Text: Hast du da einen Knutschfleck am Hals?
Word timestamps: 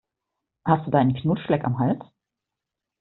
Hast 0.65 0.87
du 0.87 0.89
da 0.89 0.97
einen 0.97 1.13
Knutschfleck 1.13 1.63
am 1.63 1.77
Hals? 1.77 2.03